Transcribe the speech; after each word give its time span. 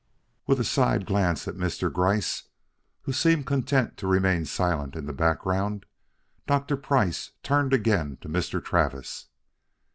With 0.47 0.59
a 0.59 0.63
side 0.63 1.05
glance 1.05 1.47
at 1.47 1.53
Mr. 1.53 1.93
Gryce, 1.93 2.45
who 3.03 3.13
seemed 3.13 3.45
content 3.45 3.97
to 3.97 4.07
remain 4.07 4.45
silent 4.45 4.95
in 4.95 5.05
the 5.05 5.13
background, 5.13 5.85
Dr. 6.47 6.75
Price 6.75 7.33
turned 7.43 7.71
again 7.71 8.17
to 8.21 8.27
Mr. 8.27 8.65
Travis. 8.65 9.27